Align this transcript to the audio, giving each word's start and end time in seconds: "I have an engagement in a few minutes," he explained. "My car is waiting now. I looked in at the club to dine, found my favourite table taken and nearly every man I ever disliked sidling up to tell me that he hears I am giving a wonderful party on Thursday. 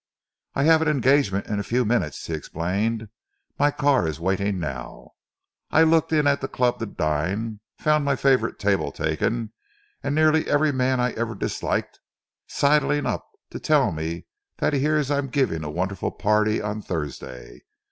"I 0.55 0.63
have 0.63 0.81
an 0.81 0.87
engagement 0.87 1.45
in 1.45 1.59
a 1.59 1.63
few 1.63 1.85
minutes," 1.85 2.25
he 2.25 2.33
explained. 2.33 3.09
"My 3.59 3.69
car 3.69 4.07
is 4.07 4.19
waiting 4.19 4.57
now. 4.59 5.11
I 5.69 5.83
looked 5.83 6.11
in 6.11 6.25
at 6.25 6.41
the 6.41 6.47
club 6.47 6.79
to 6.79 6.87
dine, 6.87 7.59
found 7.77 8.03
my 8.03 8.15
favourite 8.15 8.57
table 8.57 8.91
taken 8.91 9.53
and 10.01 10.15
nearly 10.15 10.47
every 10.47 10.71
man 10.71 10.99
I 10.99 11.11
ever 11.11 11.35
disliked 11.35 11.99
sidling 12.47 13.05
up 13.05 13.29
to 13.51 13.59
tell 13.59 13.91
me 13.91 14.25
that 14.57 14.73
he 14.73 14.79
hears 14.79 15.11
I 15.11 15.19
am 15.19 15.27
giving 15.27 15.63
a 15.63 15.69
wonderful 15.69 16.09
party 16.09 16.59
on 16.59 16.81
Thursday. 16.81 17.61